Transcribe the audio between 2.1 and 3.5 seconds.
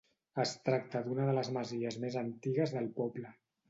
antigues del poble.